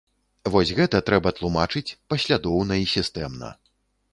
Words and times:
Вось 0.53 0.71
гэта 0.79 1.01
трэба 1.09 1.33
тлумачыць, 1.39 1.95
паслядоўна 2.15 2.81
і 2.85 2.89
сістэмна. 2.97 3.53